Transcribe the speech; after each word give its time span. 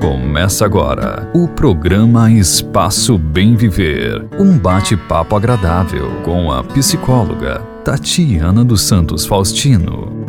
Começa 0.00 0.64
agora 0.64 1.30
o 1.34 1.48
programa 1.48 2.30
Espaço 2.30 3.18
Bem 3.18 3.56
Viver. 3.56 4.26
Um 4.38 4.56
bate-papo 4.58 5.34
agradável 5.34 6.22
com 6.24 6.52
a 6.52 6.62
psicóloga 6.62 7.60
Tatiana 7.84 8.64
dos 8.64 8.82
Santos 8.82 9.26
Faustino. 9.26 10.26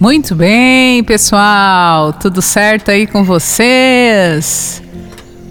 Muito 0.00 0.34
bem, 0.34 1.02
pessoal, 1.04 2.12
tudo 2.12 2.42
certo 2.42 2.90
aí 2.90 3.06
com 3.06 3.24
vocês? 3.24 4.82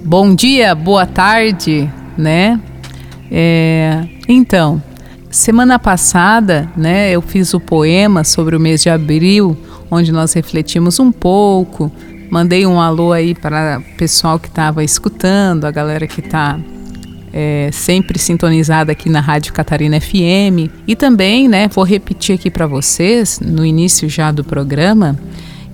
Bom 0.05 0.35
dia, 0.35 0.75
boa 0.75 1.05
tarde, 1.05 1.91
né? 2.17 2.59
É, 3.31 4.03
então, 4.27 4.81
Semana 5.33 5.79
passada, 5.79 6.69
né, 6.77 7.09
eu 7.09 7.19
fiz 7.19 7.55
o 7.55 7.59
poema 7.59 8.23
sobre 8.23 8.55
o 8.55 8.59
mês 8.59 8.83
de 8.83 8.89
abril, 8.91 9.57
onde 9.89 10.11
nós 10.11 10.31
refletimos 10.33 10.99
um 10.99 11.11
pouco. 11.11 11.91
Mandei 12.29 12.67
um 12.67 12.79
alô 12.79 13.11
aí 13.11 13.33
para 13.33 13.79
o 13.79 13.97
pessoal 13.97 14.37
que 14.37 14.47
estava 14.47 14.83
escutando, 14.83 15.65
a 15.65 15.71
galera 15.71 16.05
que 16.05 16.19
está 16.19 16.59
é, 17.33 17.71
sempre 17.73 18.19
sintonizada 18.19 18.91
aqui 18.91 19.09
na 19.09 19.21
Rádio 19.21 19.53
Catarina 19.53 19.99
FM. 19.99 20.69
E 20.87 20.95
também, 20.95 21.47
né, 21.47 21.67
vou 21.67 21.83
repetir 21.83 22.35
aqui 22.35 22.51
para 22.51 22.67
vocês, 22.67 23.39
no 23.39 23.65
início 23.65 24.07
já 24.07 24.31
do 24.31 24.43
programa, 24.43 25.17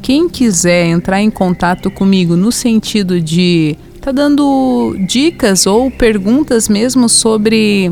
quem 0.01 0.29
quiser 0.29 0.85
entrar 0.85 1.21
em 1.21 1.29
contato 1.29 1.91
comigo 1.91 2.37
no 2.37 2.49
sentido 2.49 3.19
de 3.19 3.75
tá 3.99 4.13
dando 4.13 4.95
dicas 5.05 5.67
ou 5.67 5.91
perguntas 5.91 6.69
mesmo 6.69 7.09
sobre 7.09 7.91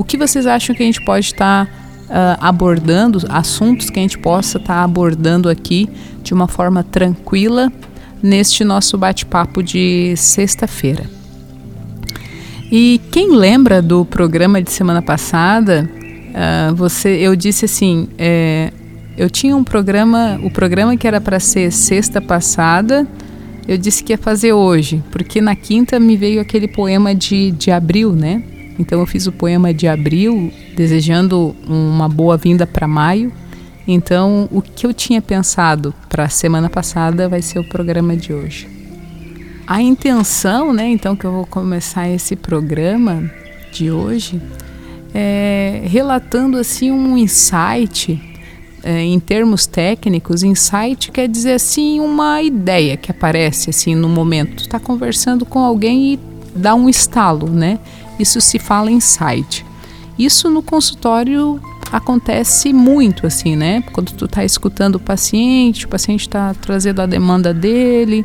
o 0.00 0.04
que 0.04 0.16
vocês 0.16 0.46
acham 0.46 0.74
que 0.74 0.82
a 0.82 0.86
gente 0.86 1.02
pode 1.02 1.26
estar 1.26 1.66
tá, 1.66 1.72
uh, 2.08 2.38
abordando, 2.40 3.20
assuntos 3.28 3.90
que 3.90 3.98
a 3.98 4.02
gente 4.02 4.16
possa 4.16 4.56
estar 4.56 4.76
tá 4.76 4.82
abordando 4.82 5.46
aqui 5.46 5.90
de 6.22 6.32
uma 6.32 6.48
forma 6.48 6.82
tranquila 6.82 7.70
neste 8.22 8.64
nosso 8.64 8.96
bate-papo 8.96 9.62
de 9.62 10.14
sexta-feira? 10.16 11.04
E 12.72 12.98
quem 13.12 13.36
lembra 13.36 13.82
do 13.82 14.06
programa 14.06 14.62
de 14.62 14.70
semana 14.70 15.02
passada, 15.02 15.86
uh, 16.30 16.74
você, 16.74 17.10
eu 17.18 17.36
disse 17.36 17.66
assim, 17.66 18.08
é, 18.16 18.72
eu 19.18 19.28
tinha 19.28 19.54
um 19.54 19.62
programa, 19.62 20.40
o 20.42 20.50
programa 20.50 20.96
que 20.96 21.06
era 21.06 21.20
para 21.20 21.38
ser 21.38 21.70
sexta 21.70 22.22
passada, 22.22 23.06
eu 23.68 23.76
disse 23.76 24.02
que 24.02 24.14
ia 24.14 24.18
fazer 24.18 24.54
hoje, 24.54 25.02
porque 25.10 25.42
na 25.42 25.54
quinta 25.54 26.00
me 26.00 26.16
veio 26.16 26.40
aquele 26.40 26.68
poema 26.68 27.14
de, 27.14 27.50
de 27.50 27.70
abril, 27.70 28.12
né? 28.12 28.42
Então 28.80 28.98
eu 29.00 29.06
fiz 29.06 29.26
o 29.26 29.32
poema 29.32 29.74
de 29.74 29.86
abril, 29.86 30.50
desejando 30.74 31.54
uma 31.68 32.08
boa-vinda 32.08 32.66
para 32.66 32.88
maio. 32.88 33.30
Então 33.86 34.48
o 34.50 34.62
que 34.62 34.86
eu 34.86 34.94
tinha 34.94 35.20
pensado 35.20 35.94
para 36.08 36.24
a 36.24 36.28
semana 36.30 36.70
passada 36.70 37.28
vai 37.28 37.42
ser 37.42 37.58
o 37.58 37.68
programa 37.68 38.16
de 38.16 38.32
hoje. 38.32 38.66
A 39.66 39.82
intenção, 39.82 40.72
né, 40.72 40.88
então 40.88 41.14
que 41.14 41.26
eu 41.26 41.30
vou 41.30 41.46
começar 41.46 42.08
esse 42.08 42.34
programa 42.34 43.30
de 43.70 43.90
hoje 43.90 44.40
é 45.14 45.82
relatando 45.84 46.56
assim 46.56 46.90
um 46.90 47.18
insight 47.18 48.18
é, 48.82 49.02
em 49.02 49.20
termos 49.20 49.66
técnicos, 49.66 50.42
insight 50.42 51.12
quer 51.12 51.28
dizer 51.28 51.52
assim 51.52 52.00
uma 52.00 52.40
ideia 52.40 52.96
que 52.96 53.10
aparece 53.10 53.68
assim 53.68 53.94
no 53.94 54.08
momento. 54.08 54.62
Está 54.62 54.80
conversando 54.80 55.44
com 55.44 55.58
alguém 55.58 56.14
e 56.14 56.20
dá 56.54 56.74
um 56.74 56.88
estalo, 56.88 57.48
né? 57.48 57.78
Isso 58.20 58.40
se 58.40 58.58
fala 58.58 58.90
insight. 58.90 59.64
Isso 60.18 60.50
no 60.50 60.62
consultório 60.62 61.58
acontece 61.90 62.72
muito 62.72 63.26
assim, 63.26 63.56
né? 63.56 63.82
Quando 63.92 64.12
tu 64.12 64.26
está 64.26 64.44
escutando 64.44 64.96
o 64.96 65.00
paciente, 65.00 65.86
o 65.86 65.88
paciente 65.88 66.20
está 66.20 66.52
trazendo 66.52 67.00
a 67.00 67.06
demanda 67.06 67.54
dele, 67.54 68.22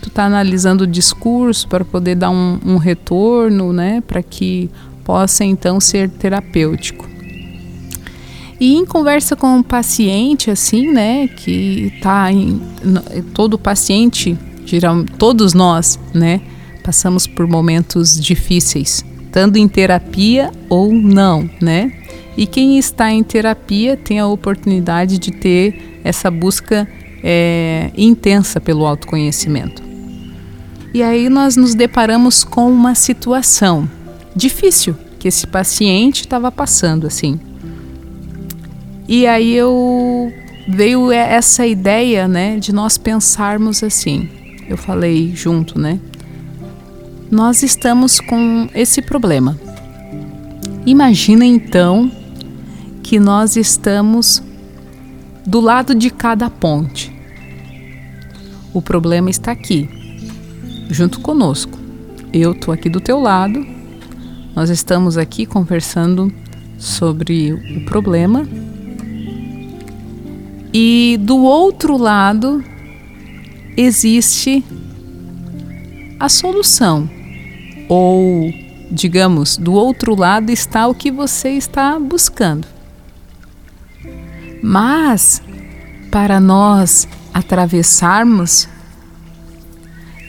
tu 0.00 0.08
está 0.08 0.24
analisando 0.24 0.84
o 0.84 0.86
discurso 0.86 1.66
para 1.66 1.84
poder 1.84 2.14
dar 2.14 2.30
um, 2.30 2.60
um 2.64 2.76
retorno, 2.76 3.72
né? 3.72 4.00
Para 4.06 4.22
que 4.22 4.70
possa 5.04 5.44
então 5.44 5.80
ser 5.80 6.08
terapêutico. 6.08 7.04
E 8.60 8.76
em 8.76 8.86
conversa 8.86 9.34
com 9.34 9.58
o 9.58 9.64
paciente, 9.64 10.52
assim, 10.52 10.92
né? 10.92 11.26
Que 11.26 11.92
está 11.96 12.32
em 12.32 12.60
todo 13.34 13.58
paciente, 13.58 14.38
geral, 14.64 15.04
todos 15.18 15.52
nós, 15.52 15.98
né? 16.14 16.40
Passamos 16.84 17.26
por 17.26 17.48
momentos 17.48 18.18
difíceis 18.18 19.04
estando 19.36 19.58
em 19.58 19.68
terapia 19.68 20.50
ou 20.66 20.90
não, 20.90 21.48
né? 21.60 21.92
E 22.38 22.46
quem 22.46 22.78
está 22.78 23.12
em 23.12 23.22
terapia 23.22 23.94
tem 23.94 24.18
a 24.18 24.26
oportunidade 24.26 25.18
de 25.18 25.30
ter 25.30 26.00
essa 26.02 26.30
busca 26.30 26.88
é, 27.22 27.90
intensa 27.98 28.58
pelo 28.62 28.86
autoconhecimento. 28.86 29.82
E 30.94 31.02
aí 31.02 31.28
nós 31.28 31.54
nos 31.54 31.74
deparamos 31.74 32.44
com 32.44 32.72
uma 32.72 32.94
situação 32.94 33.86
difícil 34.34 34.96
que 35.18 35.28
esse 35.28 35.46
paciente 35.46 36.22
estava 36.22 36.50
passando, 36.50 37.06
assim. 37.06 37.38
E 39.06 39.26
aí 39.26 39.54
eu 39.54 40.32
veio 40.66 41.12
essa 41.12 41.66
ideia, 41.66 42.26
né, 42.26 42.56
de 42.56 42.72
nós 42.72 42.96
pensarmos 42.96 43.82
assim. 43.82 44.30
Eu 44.66 44.78
falei 44.78 45.32
junto, 45.34 45.78
né? 45.78 46.00
Nós 47.30 47.62
estamos 47.62 48.20
com 48.20 48.68
esse 48.74 49.02
problema. 49.02 49.58
Imagina 50.84 51.44
então 51.44 52.10
que 53.02 53.18
nós 53.18 53.56
estamos 53.56 54.42
do 55.44 55.60
lado 55.60 55.94
de 55.94 56.10
cada 56.10 56.48
ponte. 56.48 57.12
O 58.72 58.80
problema 58.80 59.30
está 59.30 59.52
aqui, 59.52 59.88
junto 60.88 61.20
conosco. 61.20 61.76
Eu 62.32 62.52
estou 62.52 62.72
aqui 62.72 62.88
do 62.88 63.00
teu 63.00 63.18
lado, 63.18 63.66
nós 64.54 64.70
estamos 64.70 65.16
aqui 65.18 65.46
conversando 65.46 66.32
sobre 66.78 67.52
o 67.52 67.84
problema. 67.86 68.46
E 70.72 71.18
do 71.20 71.38
outro 71.38 71.96
lado 71.96 72.62
existe 73.76 74.64
a 76.20 76.28
solução 76.28 77.15
ou, 77.88 78.52
digamos, 78.90 79.56
do 79.56 79.72
outro 79.72 80.14
lado 80.14 80.50
está 80.50 80.86
o 80.86 80.94
que 80.94 81.10
você 81.10 81.50
está 81.50 81.98
buscando. 81.98 82.66
Mas, 84.62 85.42
para 86.10 86.40
nós 86.40 87.06
atravessarmos 87.32 88.68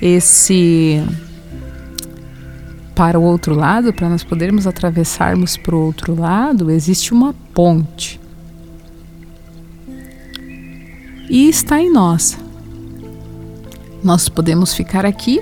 esse 0.02 1.02
para 2.94 3.20
o 3.20 3.24
outro 3.24 3.54
lado, 3.54 3.94
para 3.94 4.10
nós 4.10 4.24
podermos 4.24 4.66
atravessarmos 4.66 5.56
para 5.56 5.76
o 5.76 5.80
outro 5.80 6.20
lado, 6.20 6.72
existe 6.72 7.14
uma 7.14 7.34
ponte. 7.54 8.20
E 11.30 11.48
está 11.48 11.80
em 11.80 11.92
nós. 11.92 12.38
Nós 14.04 14.28
podemos 14.30 14.74
ficar 14.74 15.06
aqui 15.06 15.40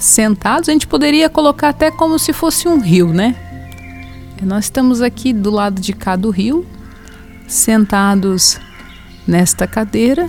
sentados, 0.00 0.68
a 0.68 0.72
gente 0.72 0.86
poderia 0.86 1.28
colocar 1.28 1.68
até 1.68 1.90
como 1.90 2.18
se 2.18 2.32
fosse 2.32 2.66
um 2.66 2.80
rio, 2.80 3.12
né? 3.12 3.36
Nós 4.42 4.64
estamos 4.64 5.02
aqui 5.02 5.34
do 5.34 5.50
lado 5.50 5.80
de 5.80 5.92
cá 5.92 6.16
do 6.16 6.30
rio, 6.30 6.66
sentados 7.46 8.58
nesta 9.26 9.66
cadeira. 9.66 10.28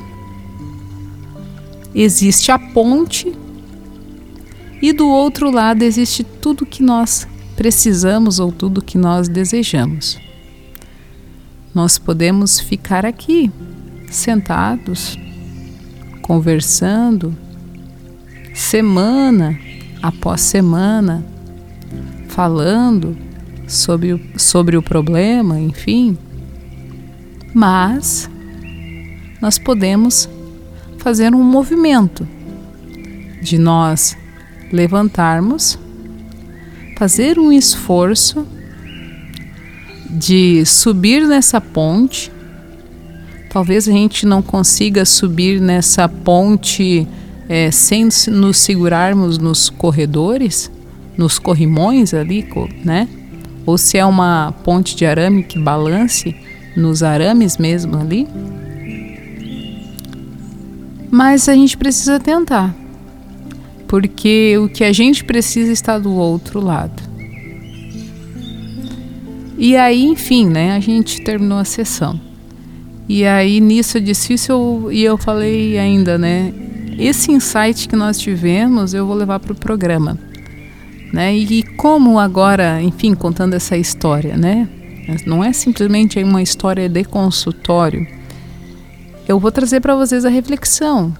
Existe 1.95 2.51
a 2.51 2.59
ponte 2.59 3.33
e 4.81 4.91
do 4.91 5.07
outro 5.07 5.49
lado 5.49 5.83
existe 5.83 6.23
tudo 6.23 6.65
que 6.65 6.83
nós 6.83 7.25
precisamos 7.55 8.39
ou 8.39 8.51
tudo 8.51 8.81
que 8.81 8.97
nós 8.97 9.29
desejamos. 9.29 10.19
Nós 11.73 11.97
podemos 11.97 12.59
ficar 12.59 13.05
aqui, 13.05 13.49
sentados, 14.09 15.17
conversando, 16.21 17.33
semana 18.61 19.59
após 20.01 20.39
semana, 20.41 21.25
falando 22.29 23.17
sobre 23.67 24.13
o, 24.13 24.21
sobre 24.37 24.77
o 24.77 24.81
problema, 24.81 25.59
enfim. 25.59 26.17
Mas 27.53 28.29
nós 29.41 29.57
podemos 29.57 30.29
fazer 30.99 31.33
um 31.33 31.43
movimento 31.43 32.27
de 33.41 33.57
nós 33.57 34.15
levantarmos, 34.71 35.77
fazer 36.97 37.39
um 37.39 37.51
esforço 37.51 38.47
de 40.09 40.65
subir 40.65 41.27
nessa 41.27 41.59
ponte. 41.59 42.31
Talvez 43.49 43.87
a 43.87 43.91
gente 43.91 44.25
não 44.25 44.41
consiga 44.41 45.03
subir 45.03 45.59
nessa 45.59 46.07
ponte 46.07 47.07
é, 47.51 47.69
sem 47.69 48.07
nos 48.29 48.59
segurarmos 48.59 49.37
nos 49.37 49.69
corredores, 49.69 50.71
nos 51.17 51.37
corrimões 51.37 52.13
ali, 52.13 52.47
né? 52.81 53.09
Ou 53.65 53.77
se 53.77 53.97
é 53.97 54.05
uma 54.05 54.53
ponte 54.63 54.95
de 54.95 55.05
arame 55.05 55.43
que 55.43 55.59
balance, 55.59 56.33
nos 56.77 57.03
arames 57.03 57.57
mesmo 57.57 57.97
ali. 57.97 58.25
Mas 61.11 61.49
a 61.49 61.53
gente 61.53 61.75
precisa 61.75 62.21
tentar, 62.21 62.73
porque 63.85 64.57
o 64.57 64.69
que 64.69 64.85
a 64.85 64.93
gente 64.93 65.21
precisa 65.21 65.73
está 65.73 65.99
do 65.99 66.13
outro 66.13 66.61
lado. 66.61 67.03
E 69.57 69.75
aí, 69.75 70.05
enfim, 70.05 70.47
né, 70.47 70.71
a 70.71 70.79
gente 70.79 71.21
terminou 71.21 71.57
a 71.57 71.65
sessão. 71.65 72.17
E 73.09 73.25
aí 73.25 73.59
nisso 73.59 73.97
é 73.97 73.99
difícil 73.99 74.89
e 74.89 75.03
eu 75.03 75.17
falei 75.17 75.77
ainda, 75.77 76.17
né, 76.17 76.53
esse 76.97 77.31
insight 77.31 77.87
que 77.87 77.95
nós 77.95 78.19
tivemos 78.19 78.93
eu 78.93 79.05
vou 79.05 79.15
levar 79.15 79.39
para 79.39 79.53
o 79.53 79.55
programa. 79.55 80.17
Né? 81.11 81.35
E 81.35 81.63
como 81.63 82.19
agora, 82.19 82.81
enfim, 82.81 83.13
contando 83.13 83.53
essa 83.53 83.75
história, 83.75 84.37
né? 84.37 84.67
Não 85.25 85.43
é 85.43 85.51
simplesmente 85.51 86.21
uma 86.23 86.41
história 86.41 86.87
de 86.87 87.03
consultório. 87.03 88.07
Eu 89.27 89.39
vou 89.39 89.51
trazer 89.51 89.81
para 89.81 89.95
vocês 89.95 90.23
a 90.23 90.29
reflexão. 90.29 91.13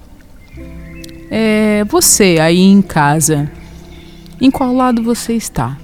É, 1.29 1.83
você 1.85 2.37
aí 2.41 2.59
em 2.59 2.81
casa, 2.81 3.51
em 4.39 4.49
qual 4.49 4.73
lado 4.73 5.03
você 5.03 5.33
está? 5.33 5.77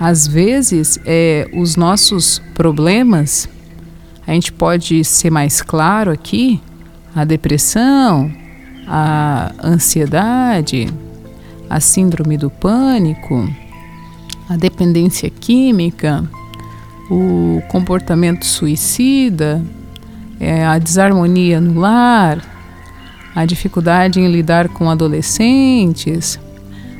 Às 0.00 0.26
vezes, 0.26 0.98
é, 1.04 1.48
os 1.52 1.76
nossos 1.76 2.40
problemas, 2.54 3.48
a 4.28 4.34
gente 4.34 4.52
pode 4.52 5.02
ser 5.04 5.30
mais 5.30 5.62
claro 5.62 6.10
aqui, 6.10 6.60
a 7.16 7.24
depressão, 7.24 8.30
a 8.86 9.54
ansiedade, 9.64 10.86
a 11.68 11.80
síndrome 11.80 12.36
do 12.36 12.50
pânico, 12.50 13.48
a 14.46 14.54
dependência 14.58 15.30
química, 15.30 16.28
o 17.10 17.62
comportamento 17.68 18.44
suicida, 18.44 19.64
é, 20.38 20.62
a 20.62 20.76
desarmonia 20.76 21.58
no 21.58 21.80
lar, 21.80 22.44
a 23.34 23.46
dificuldade 23.46 24.20
em 24.20 24.30
lidar 24.30 24.68
com 24.68 24.90
adolescentes, 24.90 26.38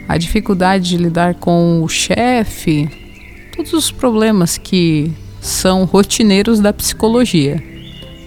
a 0.09 0.17
dificuldade 0.17 0.89
de 0.89 0.97
lidar 0.97 1.35
com 1.35 1.83
o 1.83 1.89
chefe, 1.89 2.89
todos 3.55 3.75
os 3.75 3.91
problemas 3.91 4.57
que 4.57 5.13
são 5.49 5.85
rotineiros 5.85 6.61
da 6.61 6.73
psicologia, 6.73 7.63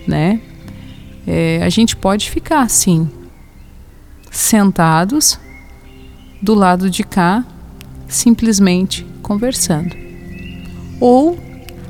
né? 0.07 0.41
É, 1.25 1.61
a 1.63 1.69
gente 1.69 1.95
pode 1.95 2.29
ficar 2.29 2.61
assim, 2.61 3.09
sentados 4.29 5.39
do 6.41 6.53
lado 6.53 6.89
de 6.89 7.03
cá, 7.03 7.45
simplesmente 8.07 9.05
conversando. 9.21 9.95
Ou 10.99 11.37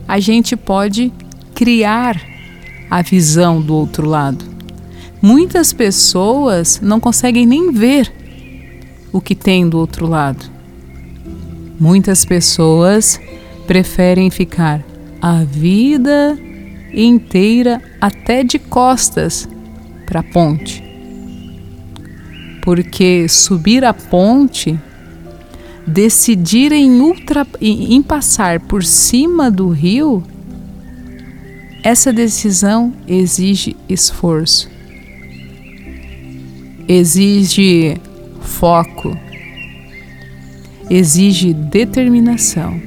a 0.07 0.19
gente 0.19 0.55
pode 0.55 1.11
criar 1.55 2.21
a 2.89 3.01
visão 3.01 3.61
do 3.61 3.73
outro 3.73 4.05
lado. 4.05 4.43
Muitas 5.21 5.71
pessoas 5.71 6.79
não 6.81 6.99
conseguem 6.99 7.45
nem 7.45 7.71
ver 7.71 8.11
o 9.11 9.21
que 9.21 9.35
tem 9.35 9.67
do 9.67 9.77
outro 9.77 10.07
lado. 10.07 10.43
Muitas 11.79 12.25
pessoas 12.25 13.19
preferem 13.65 14.29
ficar 14.29 14.90
a 15.21 15.44
vida 15.44 16.38
inteira 16.94 17.81
até 18.00 18.44
de 18.44 18.57
costas 18.57 19.47
para 20.06 20.21
a 20.21 20.23
ponte. 20.23 20.83
Porque 22.63 23.27
subir 23.29 23.85
a 23.85 23.94
ponte, 23.94 24.79
decidir 25.85 26.71
em, 26.71 27.00
ultra, 27.00 27.45
em 27.59 28.01
passar 28.01 28.59
por 28.59 28.83
cima 28.83 29.50
do 29.50 29.69
rio, 29.69 30.23
essa 31.83 32.13
decisão 32.13 32.94
exige 33.07 33.75
esforço, 33.89 34.69
exige 36.88 37.97
foco, 38.41 39.17
exige 40.89 41.53
determinação, 41.53 42.79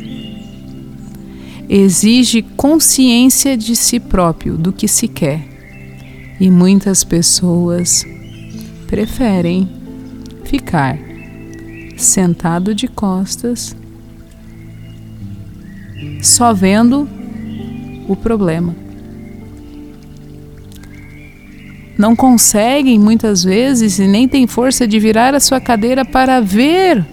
exige 1.68 2.42
consciência 2.42 3.56
de 3.56 3.74
si 3.74 3.98
próprio, 3.98 4.56
do 4.56 4.72
que 4.72 4.86
se 4.86 5.08
quer. 5.08 5.42
E 6.40 6.50
muitas 6.50 7.04
pessoas 7.04 8.04
preferem 8.86 9.68
ficar 10.44 10.98
sentado 11.96 12.74
de 12.74 12.88
costas, 12.88 13.76
só 16.22 16.52
vendo 16.52 17.08
o 18.08 18.16
problema. 18.16 18.74
Não 21.96 22.16
conseguem 22.16 22.98
muitas 22.98 23.44
vezes 23.44 23.98
e 23.98 24.06
nem 24.06 24.26
têm 24.26 24.46
força 24.46 24.86
de 24.86 24.98
virar 24.98 25.34
a 25.34 25.40
sua 25.40 25.60
cadeira 25.60 26.04
para 26.04 26.40
ver 26.40 27.06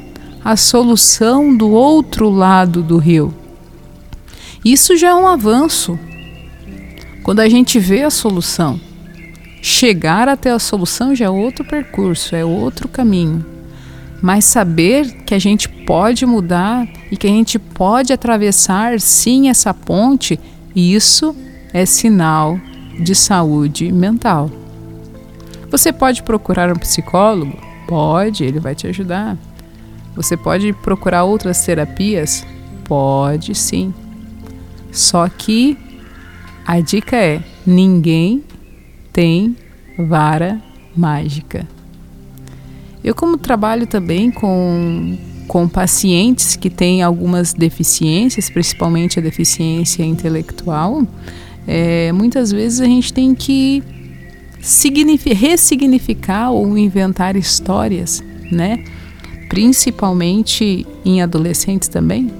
a 0.44 0.56
solução 0.56 1.56
do 1.56 1.70
outro 1.70 2.30
lado 2.30 2.82
do 2.82 2.98
rio. 2.98 3.41
Isso 4.64 4.96
já 4.96 5.10
é 5.10 5.16
um 5.16 5.28
avanço. 5.28 5.98
Quando 7.24 7.40
a 7.40 7.50
gente 7.50 7.80
vê 7.80 8.04
a 8.04 8.10
solução 8.10 8.80
chegar 9.62 10.28
até 10.28 10.50
a 10.50 10.60
solução 10.60 11.16
já 11.16 11.26
é 11.26 11.30
outro 11.30 11.64
percurso, 11.64 12.36
é 12.36 12.44
outro 12.44 12.88
caminho. 12.88 13.46
Mas 14.22 14.46
saber 14.46 15.24
que 15.24 15.34
a 15.34 15.40
gente 15.40 15.70
pode 15.70 16.26
mudar 16.26 16.88
e 17.12 17.18
que 17.18 17.28
a 17.28 17.30
gente 17.30 17.58
pode 17.60 18.12
atravessar 18.12 19.00
sim 19.00 19.50
essa 19.50 19.74
ponte, 19.74 20.40
isso 20.76 21.36
é 21.74 21.86
sinal 21.86 22.60
de 23.00 23.16
saúde 23.16 23.92
mental. 23.92 24.50
Você 25.70 25.94
pode 25.94 26.22
procurar 26.24 26.72
um 26.72 26.76
psicólogo? 26.76 27.58
Pode, 27.88 28.44
ele 28.44 28.60
vai 28.60 28.76
te 28.76 28.88
ajudar. 28.88 29.38
Você 30.16 30.36
pode 30.36 30.74
procurar 30.74 31.24
outras 31.24 31.64
terapias? 31.66 32.46
Pode 32.84 33.56
sim. 33.56 33.94
Só 34.92 35.28
que 35.30 35.78
a 36.66 36.80
dica 36.80 37.16
é: 37.16 37.42
ninguém 37.66 38.44
tem 39.12 39.56
vara 39.98 40.62
mágica. 40.96 41.68
Eu, 43.04 43.16
como 43.16 43.38
trabalho 43.38 43.88
também 43.88 44.30
com, 44.30 45.18
com 45.48 45.68
pacientes 45.68 46.56
que 46.56 46.70
têm 46.70 47.02
algumas 47.02 47.54
deficiências, 47.54 48.50
principalmente 48.50 49.18
a 49.18 49.22
deficiência 49.22 50.04
intelectual, 50.04 51.06
é, 51.68 52.12
muitas 52.12 52.52
vezes 52.52 52.80
a 52.80 52.86
gente 52.86 53.12
tem 53.12 53.34
que 53.34 53.82
ressignificar 55.34 56.52
ou 56.52 56.78
inventar 56.78 57.36
histórias, 57.36 58.24
né? 58.52 58.84
Principalmente 59.50 60.86
em 61.04 61.22
adolescentes 61.22 61.90
também. 61.90 62.32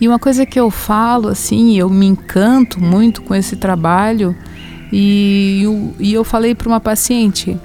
E 0.00 0.08
uma 0.08 0.18
coisa 0.18 0.46
que 0.46 0.58
eu 0.58 0.70
falo 0.70 1.28
assim, 1.28 1.76
eu 1.76 1.90
me 1.90 2.06
encanto 2.06 2.80
muito 2.80 3.22
com 3.22 3.34
esse 3.34 3.54
trabalho 3.54 4.34
e, 4.90 5.60
eu, 5.62 5.94
e 6.00 6.14
eu 6.14 6.24
falei 6.24 6.54
para 6.54 6.68
uma 6.68 6.80
paciente: 6.80 7.56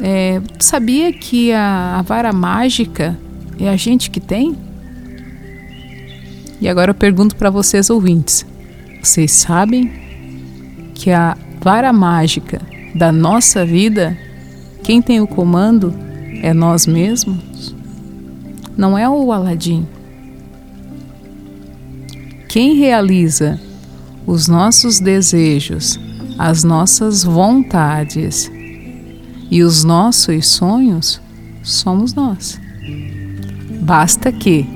é, 0.00 0.40
sabia 0.58 1.12
que 1.12 1.52
a, 1.52 1.98
a 1.98 2.02
vara 2.02 2.32
mágica 2.32 3.18
é 3.60 3.68
a 3.68 3.76
gente 3.76 4.10
que 4.10 4.20
tem? 4.20 4.56
E 6.60 6.68
agora 6.68 6.90
eu 6.90 6.94
pergunto 6.94 7.36
para 7.36 7.50
vocês 7.50 7.90
ouvintes: 7.90 8.46
vocês 9.02 9.32
sabem 9.32 9.92
que 10.94 11.10
a 11.10 11.36
vara 11.60 11.92
mágica 11.92 12.60
da 12.94 13.12
nossa 13.12 13.66
vida, 13.66 14.16
quem 14.82 15.02
tem 15.02 15.20
o 15.20 15.26
comando 15.26 15.94
é 16.42 16.54
nós 16.54 16.86
mesmos? 16.86 17.74
Não 18.76 18.96
é 18.96 19.08
o 19.08 19.30
Aladim. 19.32 19.86
Quem 22.56 22.72
realiza 22.72 23.60
os 24.26 24.48
nossos 24.48 24.98
desejos 24.98 26.00
as 26.38 26.64
nossas 26.64 27.22
vontades 27.22 28.50
e 29.50 29.62
os 29.62 29.84
nossos 29.84 30.48
sonhos 30.48 31.20
somos 31.62 32.14
nós. 32.14 32.58
Basta 33.82 34.32
que 34.32 34.66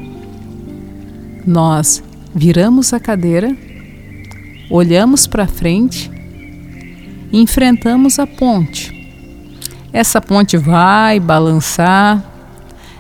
nós 1.47 2.03
viramos 2.35 2.93
a 2.93 3.01
cadeira, 3.01 3.57
olhamos 4.71 5.27
para 5.27 5.47
frente 5.47 6.11
enfrentamos 7.33 8.19
a 8.19 8.27
ponte. 8.27 8.93
Essa 9.91 10.21
ponte 10.21 10.59
vai 10.59 11.19
balançar, 11.19 12.23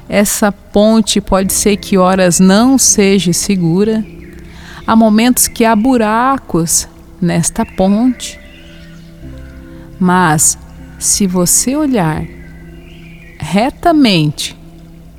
essa 0.09 0.51
ponte 0.51 1.21
pode 1.21 1.53
ser 1.53 1.77
que 1.77 1.99
horas 1.99 2.41
não 2.41 2.79
seja 2.79 3.35
segura, 3.35 4.03
há 4.87 4.97
momentos 4.97 5.49
que 5.49 5.65
há 5.65 5.75
buracos 5.75 6.89
nesta 7.21 7.65
ponte, 7.65 8.39
mas 9.99 10.59
se 10.99 11.27
você 11.27 11.77
olhar 11.77 12.25
retamente 13.39 14.57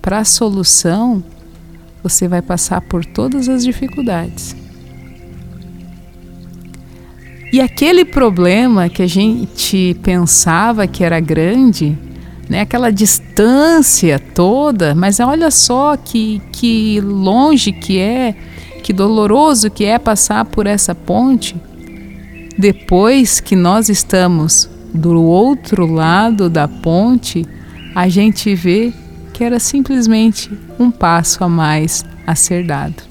para 0.01 0.19
a 0.19 0.25
solução, 0.25 1.23
você 2.03 2.27
vai 2.27 2.41
passar 2.41 2.81
por 2.81 3.05
todas 3.05 3.47
as 3.47 3.63
dificuldades. 3.63 4.55
E 7.53 7.59
aquele 7.59 8.05
problema 8.05 8.87
que 8.87 9.01
a 9.01 9.07
gente 9.07 9.97
pensava 10.01 10.87
que 10.87 11.03
era 11.03 11.19
grande, 11.19 11.97
né, 12.49 12.61
aquela 12.61 12.91
distância 12.91 14.17
toda, 14.17 14.95
mas 14.95 15.19
olha 15.19 15.51
só 15.51 15.97
que, 15.97 16.41
que 16.51 17.01
longe 17.01 17.73
que 17.73 17.99
é, 17.99 18.35
que 18.81 18.91
doloroso 18.91 19.69
que 19.69 19.85
é 19.85 19.97
passar 19.97 20.45
por 20.45 20.67
essa 20.67 20.93
ponte. 20.93 21.55
Depois 22.57 23.39
que 23.39 23.55
nós 23.55 23.89
estamos 23.89 24.69
do 24.93 25.21
outro 25.23 25.85
lado 25.85 26.49
da 26.49 26.67
ponte, 26.67 27.45
a 27.95 28.07
gente 28.09 28.53
vê 28.53 28.93
que 29.33 29.43
era 29.43 29.59
simplesmente 29.59 30.51
um 30.77 30.91
passo 30.91 31.43
a 31.43 31.49
mais 31.49 32.05
a 32.27 32.35
ser 32.35 32.65
dado. 32.65 33.03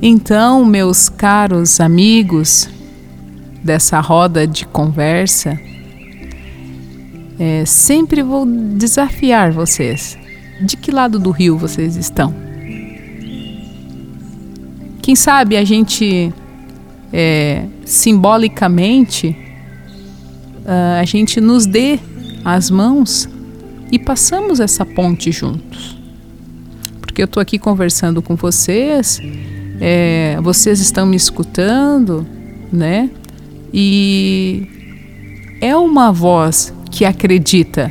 Então, 0.00 0.64
meus 0.64 1.08
caros 1.08 1.80
amigos 1.80 2.68
dessa 3.62 4.00
roda 4.00 4.46
de 4.46 4.66
conversa, 4.66 5.58
é, 7.38 7.64
sempre 7.64 8.22
vou 8.22 8.44
desafiar 8.46 9.52
vocês. 9.52 10.18
De 10.60 10.76
que 10.76 10.90
lado 10.90 11.18
do 11.18 11.30
rio 11.30 11.56
vocês 11.56 11.96
estão? 11.96 12.51
Quem 15.02 15.14
sabe 15.14 15.56
a 15.56 15.64
gente, 15.64 16.32
é, 17.12 17.66
simbolicamente, 17.84 19.36
uh, 20.64 21.00
a 21.00 21.04
gente 21.04 21.40
nos 21.40 21.66
dê 21.66 21.98
as 22.44 22.70
mãos 22.70 23.28
e 23.90 23.98
passamos 23.98 24.60
essa 24.60 24.86
ponte 24.86 25.30
juntos. 25.30 25.98
Porque 27.00 27.20
eu 27.20 27.26
estou 27.26 27.40
aqui 27.40 27.58
conversando 27.58 28.22
com 28.22 28.36
vocês 28.36 29.20
é, 29.84 30.38
vocês 30.40 30.78
estão 30.78 31.04
me 31.04 31.16
escutando, 31.16 32.24
né? 32.72 33.10
E 33.74 34.68
é 35.60 35.74
uma 35.76 36.12
voz 36.12 36.72
que 36.88 37.04
acredita. 37.04 37.90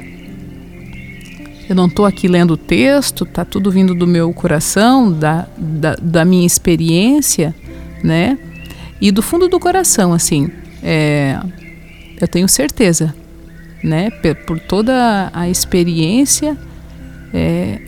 Eu 1.72 1.76
não 1.76 1.86
estou 1.86 2.06
aqui 2.06 2.28
lendo 2.28 2.56
o 2.56 2.58
texto, 2.58 3.24
tá 3.26 3.46
tudo 3.46 3.72
vindo 3.72 3.96
do 3.96 4.06
meu 4.06 4.34
coração, 4.34 5.10
da, 5.10 5.48
da, 5.58 5.96
da, 5.96 6.26
minha 6.26 6.46
experiência, 6.46 7.56
né? 8.04 8.38
E 9.00 9.10
do 9.10 9.22
fundo 9.22 9.48
do 9.48 9.58
coração, 9.58 10.12
assim, 10.12 10.52
é, 10.84 11.40
eu 12.20 12.28
tenho 12.28 12.50
certeza, 12.50 13.16
né? 13.82 14.10
Por, 14.10 14.36
por 14.36 14.60
toda 14.60 15.32
a 15.32 15.48
experiência, 15.48 16.58
é, 17.34 17.80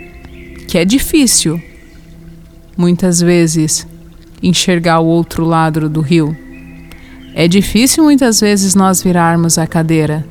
que 0.65 0.77
é 0.77 0.85
difícil, 0.85 1.61
muitas 2.77 3.19
vezes, 3.19 3.85
enxergar 4.41 5.01
o 5.01 5.07
outro 5.07 5.43
lado 5.43 5.89
do 5.89 5.99
rio. 5.99 6.33
É 7.35 7.49
difícil 7.49 8.05
muitas 8.05 8.39
vezes 8.39 8.75
nós 8.75 9.03
virarmos 9.03 9.57
a 9.57 9.67
cadeira, 9.67 10.25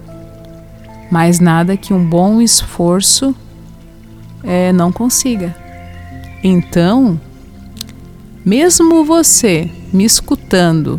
mas 1.12 1.38
nada 1.38 1.76
que 1.76 1.92
um 1.92 2.02
bom 2.04 2.40
esforço 2.40 3.36
é, 4.42 4.72
não 4.72 4.90
consiga. 4.90 5.54
Então, 6.42 7.20
mesmo 8.44 9.04
você 9.04 9.70
me 9.92 10.04
escutando 10.04 10.98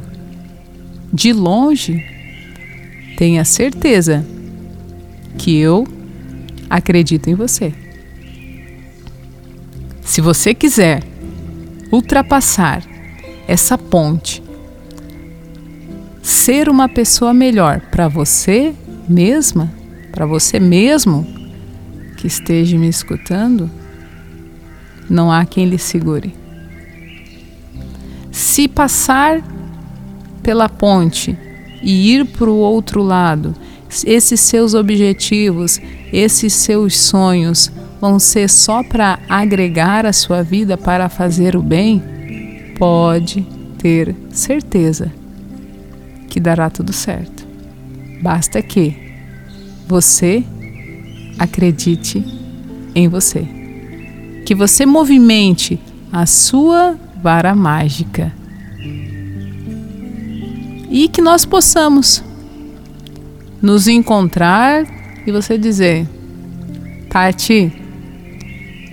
de 1.11 1.33
longe, 1.33 2.05
tenha 3.17 3.43
certeza 3.43 4.23
que 5.35 5.57
eu 5.57 5.85
acredito 6.69 7.29
em 7.29 7.33
você. 7.33 7.73
Se 10.03 10.21
você 10.21 10.53
quiser 10.53 11.03
ultrapassar 11.91 12.83
essa 13.47 13.77
ponte. 13.77 14.43
Ser 16.21 16.69
uma 16.69 16.87
pessoa 16.87 17.33
melhor 17.33 17.81
para 17.91 18.07
você 18.07 18.73
mesma, 19.07 19.71
para 20.13 20.25
você 20.25 20.61
mesmo 20.61 21.27
que 22.15 22.25
esteja 22.25 22.77
me 22.77 22.87
escutando, 22.87 23.69
não 25.09 25.29
há 25.29 25.43
quem 25.43 25.65
lhe 25.65 25.77
segure. 25.77 26.33
Se 28.31 28.69
passar 28.69 29.43
pela 30.41 30.69
ponte 30.69 31.37
e 31.81 32.13
ir 32.13 32.25
para 32.25 32.49
o 32.49 32.55
outro 32.55 33.03
lado, 33.03 33.53
esses 34.05 34.39
seus 34.39 34.73
objetivos, 34.73 35.81
esses 36.13 36.53
seus 36.53 36.97
sonhos 36.97 37.69
vão 37.99 38.17
ser 38.19 38.49
só 38.49 38.81
para 38.81 39.19
agregar 39.27 40.05
a 40.05 40.13
sua 40.13 40.41
vida 40.41 40.77
para 40.77 41.09
fazer 41.09 41.57
o 41.57 41.61
bem? 41.61 42.01
pode 42.77 43.45
ter 43.77 44.15
certeza 44.29 45.11
que 46.27 46.39
dará 46.39 46.69
tudo 46.69 46.91
certo. 46.91 47.45
Basta 48.21 48.61
que 48.61 49.02
você 49.87 50.43
acredite 51.37 52.23
em 52.95 53.07
você. 53.07 53.47
Que 54.45 54.53
você 54.53 54.85
movimente 54.85 55.79
a 56.11 56.25
sua 56.25 56.97
vara 57.21 57.55
mágica. 57.55 58.33
E 60.89 61.07
que 61.07 61.21
nós 61.21 61.45
possamos 61.45 62.23
nos 63.61 63.87
encontrar 63.87 64.85
e 65.25 65.31
você 65.31 65.57
dizer: 65.57 66.07
Tati, 67.09 67.71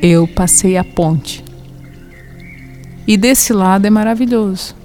eu 0.01 0.27
passei 0.29 0.77
a 0.77 0.85
ponte. 0.85 1.45
E 3.07 3.17
desse 3.17 3.53
lado 3.53 3.87
é 3.87 3.91
maravilhoso. 3.91 4.80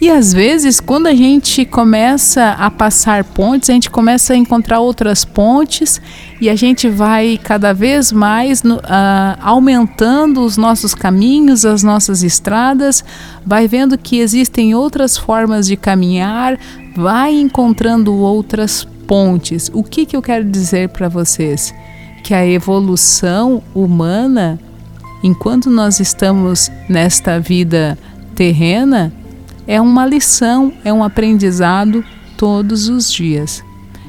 E 0.00 0.08
às 0.08 0.32
vezes, 0.32 0.78
quando 0.78 1.08
a 1.08 1.14
gente 1.14 1.64
começa 1.64 2.50
a 2.50 2.70
passar 2.70 3.24
pontes, 3.24 3.68
a 3.68 3.72
gente 3.72 3.90
começa 3.90 4.32
a 4.32 4.36
encontrar 4.36 4.78
outras 4.78 5.24
pontes 5.24 6.00
e 6.40 6.48
a 6.48 6.54
gente 6.54 6.88
vai 6.88 7.38
cada 7.42 7.72
vez 7.72 8.12
mais 8.12 8.60
uh, 8.60 8.78
aumentando 9.40 10.42
os 10.42 10.56
nossos 10.56 10.94
caminhos, 10.94 11.64
as 11.64 11.82
nossas 11.82 12.22
estradas, 12.22 13.04
vai 13.44 13.66
vendo 13.66 13.98
que 13.98 14.20
existem 14.20 14.72
outras 14.72 15.16
formas 15.16 15.66
de 15.66 15.76
caminhar, 15.76 16.56
vai 16.94 17.34
encontrando 17.34 18.14
outras 18.14 18.86
pontes. 19.06 19.68
O 19.74 19.82
que, 19.82 20.06
que 20.06 20.16
eu 20.16 20.22
quero 20.22 20.44
dizer 20.44 20.90
para 20.90 21.08
vocês? 21.08 21.74
Que 22.22 22.34
a 22.34 22.46
evolução 22.46 23.64
humana 23.74 24.60
enquanto 25.22 25.70
nós 25.70 25.98
estamos 26.00 26.70
nesta 26.88 27.40
vida 27.40 27.98
terrena, 28.34 29.12
é 29.68 29.78
uma 29.78 30.06
lição, 30.06 30.72
é 30.82 30.90
um 30.90 31.04
aprendizado 31.04 32.02
todos 32.38 32.88
os 32.88 33.12
dias. 33.12 33.62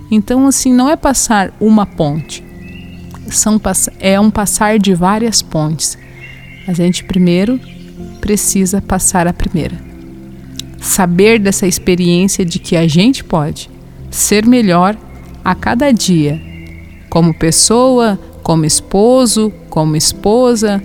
Então, 0.10 0.48
assim, 0.48 0.74
não 0.74 0.90
é 0.90 0.96
passar 0.96 1.54
uma 1.60 1.86
ponte, 1.86 2.42
são, 3.28 3.60
é 4.00 4.18
um 4.18 4.32
passar 4.32 4.80
de 4.80 4.94
várias 4.96 5.42
pontes. 5.42 5.98
A 6.66 6.72
gente 6.72 7.04
primeiro 7.04 7.60
precisa 8.22 8.82
passar 8.82 9.28
a 9.28 9.34
primeira. 9.34 9.78
Saber 10.80 11.38
dessa 11.38 11.68
experiência 11.68 12.46
de 12.46 12.58
que 12.58 12.78
a 12.78 12.88
gente 12.88 13.22
pode 13.22 13.70
ser 14.10 14.46
melhor 14.46 14.96
a 15.44 15.54
cada 15.54 15.92
dia, 15.92 16.42
como 17.10 17.34
pessoa, 17.34 18.18
como 18.42 18.64
esposo, 18.66 19.52
como 19.70 19.98
esposa, 19.98 20.82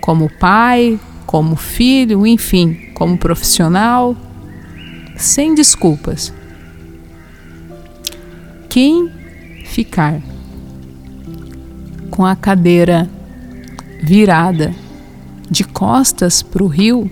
como 0.00 0.30
pai, 0.40 0.98
como 1.26 1.54
filho, 1.54 2.26
enfim, 2.26 2.83
como 2.94 3.18
profissional, 3.18 4.16
sem 5.16 5.54
desculpas. 5.54 6.32
Quem 8.68 9.10
ficar 9.66 10.20
com 12.10 12.24
a 12.24 12.34
cadeira 12.36 13.08
virada 14.02 14.74
de 15.50 15.64
costas 15.64 16.42
para 16.42 16.62
o 16.62 16.68
rio 16.68 17.10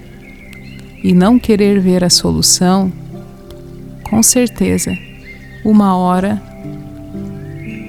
e 1.03 1.13
não 1.13 1.39
querer 1.39 1.81
ver 1.81 2.05
a 2.05 2.11
solução, 2.11 2.93
com 4.09 4.23
certeza, 4.23 4.97
uma 5.65 5.97
hora, 5.97 6.41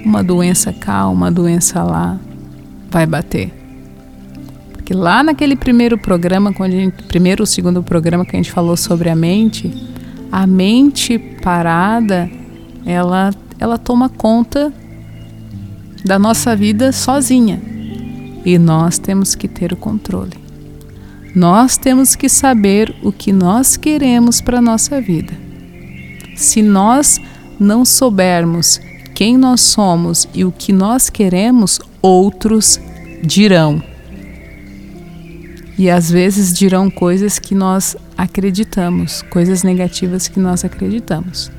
uma 0.04 0.22
doença 0.22 0.72
cá, 0.72 1.08
uma 1.08 1.30
doença 1.30 1.82
lá, 1.82 2.18
vai 2.90 3.06
bater. 3.06 3.63
Porque 4.84 4.92
lá 4.92 5.22
naquele 5.22 5.56
primeiro 5.56 5.96
programa, 5.96 6.52
quando 6.52 6.72
gente, 6.72 7.04
primeiro 7.04 7.42
ou 7.42 7.46
segundo 7.46 7.82
programa 7.82 8.22
que 8.22 8.36
a 8.36 8.38
gente 8.38 8.52
falou 8.52 8.76
sobre 8.76 9.08
a 9.08 9.16
mente, 9.16 9.72
a 10.30 10.46
mente 10.46 11.18
parada, 11.18 12.30
ela, 12.84 13.32
ela 13.58 13.78
toma 13.78 14.10
conta 14.10 14.70
da 16.04 16.18
nossa 16.18 16.54
vida 16.54 16.92
sozinha. 16.92 17.62
E 18.44 18.58
nós 18.58 18.98
temos 18.98 19.34
que 19.34 19.48
ter 19.48 19.72
o 19.72 19.76
controle. 19.76 20.34
Nós 21.34 21.78
temos 21.78 22.14
que 22.14 22.28
saber 22.28 22.94
o 23.02 23.10
que 23.10 23.32
nós 23.32 23.78
queremos 23.78 24.42
para 24.42 24.58
a 24.58 24.62
nossa 24.62 25.00
vida. 25.00 25.32
Se 26.36 26.60
nós 26.60 27.18
não 27.58 27.86
soubermos 27.86 28.78
quem 29.14 29.38
nós 29.38 29.62
somos 29.62 30.28
e 30.34 30.44
o 30.44 30.52
que 30.52 30.74
nós 30.74 31.08
queremos, 31.08 31.80
outros 32.02 32.78
dirão. 33.22 33.93
E 35.76 35.90
às 35.90 36.10
vezes 36.10 36.52
dirão 36.52 36.88
coisas 36.88 37.38
que 37.38 37.54
nós 37.54 37.96
acreditamos, 38.16 39.22
coisas 39.22 39.62
negativas 39.62 40.28
que 40.28 40.38
nós 40.38 40.64
acreditamos. 40.64 41.50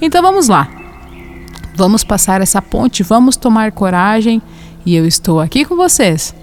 Então 0.00 0.20
vamos 0.20 0.48
lá. 0.48 0.68
Vamos 1.74 2.04
passar 2.04 2.40
essa 2.40 2.60
ponte, 2.62 3.02
vamos 3.02 3.36
tomar 3.36 3.72
coragem 3.72 4.40
e 4.84 4.94
eu 4.94 5.06
estou 5.06 5.40
aqui 5.40 5.64
com 5.64 5.76
vocês. 5.76 6.34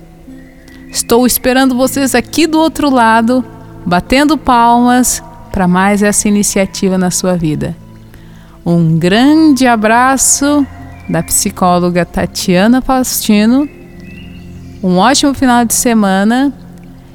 Estou 0.89 1.25
esperando 1.25 1.75
vocês 1.75 2.13
aqui 2.15 2.45
do 2.45 2.59
outro 2.59 2.89
lado, 2.89 3.45
batendo 3.85 4.37
palmas 4.37 5.23
para 5.51 5.67
mais 5.67 6.03
essa 6.03 6.27
iniciativa 6.27 6.97
na 6.97 7.11
sua 7.11 7.37
vida. 7.37 7.75
Um 8.65 8.97
grande 8.97 9.65
abraço 9.65 10.65
da 11.07 11.23
psicóloga 11.23 12.05
Tatiana 12.05 12.81
Faustino. 12.81 13.69
Um 14.83 14.97
ótimo 14.97 15.33
final 15.33 15.63
de 15.63 15.73
semana 15.73 16.53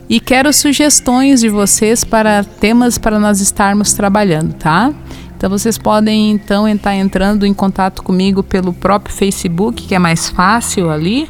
e 0.08 0.20
quero 0.20 0.52
sugestões 0.52 1.40
de 1.40 1.48
vocês 1.48 2.04
para 2.04 2.44
temas 2.44 2.96
para 2.96 3.18
nós 3.18 3.40
estarmos 3.40 3.92
trabalhando, 3.92 4.54
tá? 4.54 4.92
Então 5.36 5.50
vocês 5.50 5.76
podem 5.76 6.30
então 6.30 6.68
estar 6.68 6.94
entrando 6.94 7.44
em 7.44 7.52
contato 7.52 8.02
comigo 8.02 8.42
pelo 8.42 8.72
próprio 8.72 9.14
Facebook, 9.14 9.86
que 9.86 9.94
é 9.94 9.98
mais 9.98 10.28
fácil 10.28 10.90
ali, 10.90 11.28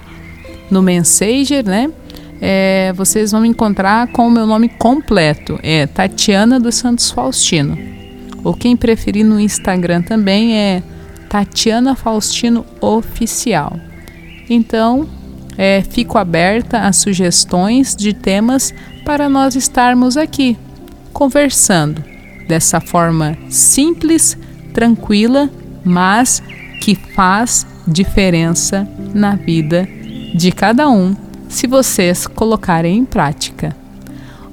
no 0.71 0.83
Messenger, 0.83 1.65
né? 1.65 1.91
É, 2.41 2.93
vocês 2.95 3.33
vão 3.33 3.41
me 3.41 3.49
encontrar 3.49 4.09
com 4.09 4.29
o 4.29 4.31
meu 4.31 4.47
nome 4.47 4.69
completo, 4.69 5.59
é 5.63 5.87
Tatiana 5.87 6.61
dos 6.61 6.75
Santos 6.75 7.11
Faustino. 7.11 7.79
Ou 8.45 8.55
quem 8.55 8.77
preferir 8.77 9.25
no 9.25 9.41
Instagram 9.41 10.03
também 10.03 10.57
é 10.57 10.83
Tatiana 11.29 11.97
Faustino 11.97 12.65
Oficial. 12.81 13.81
Então, 14.49 15.09
é, 15.57 15.83
fico 15.83 16.19
aberta 16.19 16.81
a 16.81 16.93
sugestões 16.93 17.95
de 17.95 18.13
temas 18.13 18.75
para 19.05 19.29
nós 19.29 19.55
estarmos 19.55 20.17
aqui 20.17 20.57
conversando 21.17 22.05
dessa 22.47 22.79
forma 22.79 23.39
simples, 23.49 24.37
tranquila, 24.75 25.49
mas 25.83 26.43
que 26.83 26.95
faz 26.95 27.67
diferença 27.89 28.87
na 29.15 29.35
vida 29.35 29.89
de 30.35 30.53
cada 30.53 30.91
um 30.91 31.17
se 31.49 31.67
vocês 31.67 32.27
colocarem 32.27 32.99
em 32.99 33.05
prática. 33.07 33.75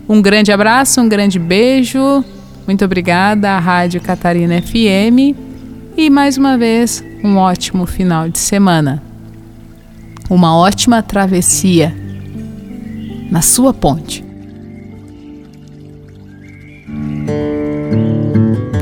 Um 0.08 0.22
grande 0.22 0.54
abraço, 0.54 1.02
um 1.02 1.10
grande 1.10 1.38
beijo. 1.38 2.24
Muito 2.66 2.86
obrigada 2.86 3.52
à 3.52 3.60
Rádio 3.60 4.00
Catarina 4.00 4.62
FM 4.62 5.36
e 5.98 6.10
mais 6.10 6.38
uma 6.38 6.58
vez 6.58 7.04
um 7.22 7.36
ótimo 7.36 7.86
final 7.86 8.30
de 8.30 8.40
semana 8.40 9.13
uma 10.30 10.56
ótima 10.56 11.02
travessia 11.02 11.96
na 13.30 13.42
sua 13.42 13.74
ponte. 13.74 14.24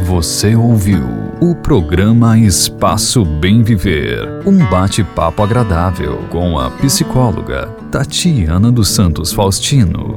Você 0.06 0.56
ouviu 0.56 1.04
o 1.42 1.56
programa 1.56 2.38
Espaço 2.38 3.26
Bem 3.26 3.64
Viver, 3.64 4.44
um 4.46 4.58
bate-papo 4.70 5.42
agradável 5.42 6.18
com 6.30 6.60
a 6.60 6.70
psicóloga 6.70 7.68
Tatiana 7.92 8.72
dos 8.72 8.90
Santos 8.90 9.34
Faustino. 9.34 10.16